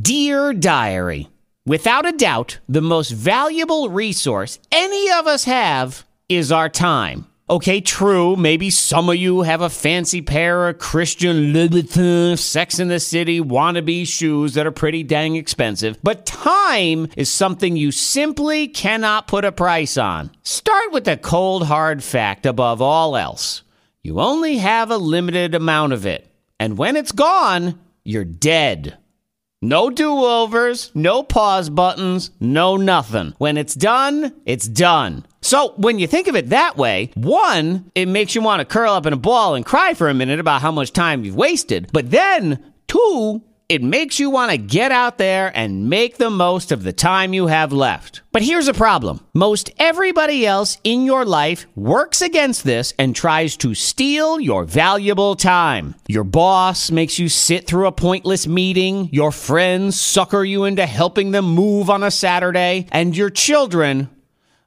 [0.00, 1.28] Dear Diary,
[1.64, 7.26] without a doubt, the most valuable resource any of us have is our time.
[7.48, 8.34] Okay, true.
[8.34, 13.40] Maybe some of you have a fancy pair of Christian Louboutin Sex in the City
[13.40, 15.96] wannabe shoes that are pretty dang expensive.
[16.02, 20.32] But time is something you simply cannot put a price on.
[20.42, 23.62] Start with the cold hard fact above all else.
[24.02, 26.26] You only have a limited amount of it.
[26.58, 28.98] And when it's gone, you're dead.
[29.64, 33.32] No do overs, no pause buttons, no nothing.
[33.38, 35.24] When it's done, it's done.
[35.40, 38.92] So, when you think of it that way, one, it makes you want to curl
[38.92, 41.88] up in a ball and cry for a minute about how much time you've wasted.
[41.94, 46.72] But then, two, it makes you want to get out there and make the most
[46.72, 48.22] of the time you have left.
[48.32, 53.56] But here's a problem most everybody else in your life works against this and tries
[53.58, 55.94] to steal your valuable time.
[56.08, 61.30] Your boss makes you sit through a pointless meeting, your friends sucker you into helping
[61.30, 64.10] them move on a Saturday, and your children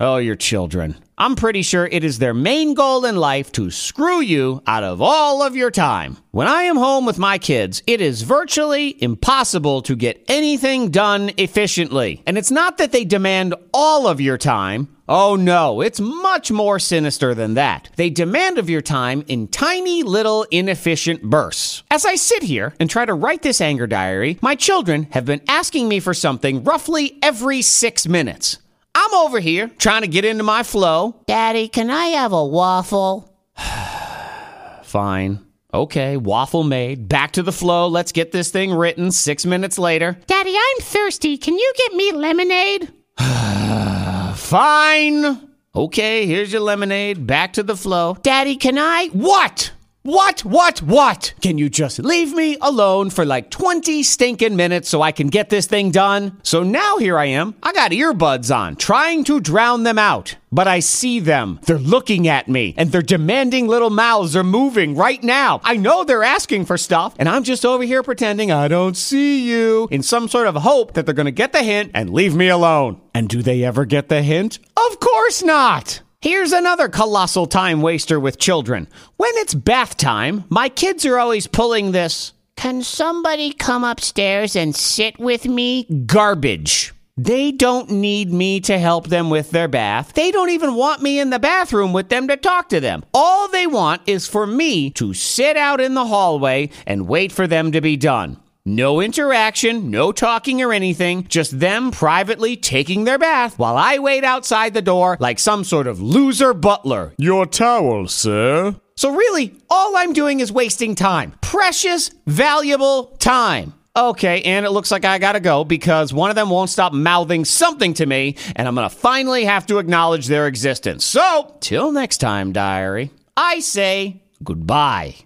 [0.00, 0.96] Oh, your children.
[1.16, 5.00] I'm pretty sure it is their main goal in life to screw you out of
[5.00, 6.16] all of your time.
[6.32, 11.30] When I am home with my kids, it is virtually impossible to get anything done
[11.36, 12.20] efficiently.
[12.26, 14.88] And it's not that they demand all of your time.
[15.08, 17.90] Oh no, it's much more sinister than that.
[17.94, 21.84] They demand of your time in tiny little inefficient bursts.
[21.92, 25.42] As I sit here and try to write this anger diary, my children have been
[25.46, 28.58] asking me for something roughly every six minutes.
[28.94, 31.22] I'm over here trying to get into my flow.
[31.26, 33.34] Daddy, can I have a waffle?
[34.82, 35.40] Fine.
[35.72, 37.08] Okay, waffle made.
[37.08, 37.88] Back to the flow.
[37.88, 39.10] Let's get this thing written.
[39.10, 40.16] Six minutes later.
[40.26, 41.36] Daddy, I'm thirsty.
[41.36, 42.92] Can you get me lemonade?
[44.36, 45.48] Fine.
[45.74, 47.26] Okay, here's your lemonade.
[47.26, 48.16] Back to the flow.
[48.22, 49.08] Daddy, can I?
[49.08, 49.72] What?
[50.06, 50.44] What?
[50.44, 50.82] What?
[50.82, 51.32] What?
[51.40, 55.48] Can you just leave me alone for like 20 stinking minutes so I can get
[55.48, 56.38] this thing done?
[56.42, 57.54] So now here I am.
[57.62, 60.36] I got earbuds on, trying to drown them out.
[60.52, 61.58] But I see them.
[61.62, 65.62] They're looking at me, and their demanding little mouths are moving right now.
[65.64, 69.50] I know they're asking for stuff, and I'm just over here pretending I don't see
[69.50, 72.48] you in some sort of hope that they're gonna get the hint and leave me
[72.48, 73.00] alone.
[73.14, 74.58] And do they ever get the hint?
[74.76, 76.02] Of course not!
[76.24, 78.88] Here's another colossal time waster with children.
[79.18, 84.74] When it's bath time, my kids are always pulling this Can somebody come upstairs and
[84.74, 85.84] sit with me?
[86.06, 86.94] garbage.
[87.18, 90.14] They don't need me to help them with their bath.
[90.14, 93.04] They don't even want me in the bathroom with them to talk to them.
[93.12, 97.46] All they want is for me to sit out in the hallway and wait for
[97.46, 98.38] them to be done.
[98.66, 104.24] No interaction, no talking or anything, just them privately taking their bath while I wait
[104.24, 107.12] outside the door like some sort of loser butler.
[107.18, 108.74] Your towel, sir.
[108.96, 111.34] So, really, all I'm doing is wasting time.
[111.42, 113.74] Precious, valuable time.
[113.94, 117.44] Okay, and it looks like I gotta go because one of them won't stop mouthing
[117.44, 121.04] something to me, and I'm gonna finally have to acknowledge their existence.
[121.04, 125.16] So, till next time, diary, I say goodbye.